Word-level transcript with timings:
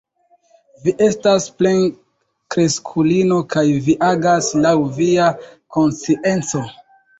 Vi 0.85 0.93
estas 1.07 1.45
plenkreskulino 1.59 3.39
kaj 3.53 3.65
vi 3.91 3.97
agas 4.09 4.51
laŭ 4.67 4.75
via 4.99 5.31
konscienco. 5.79 6.67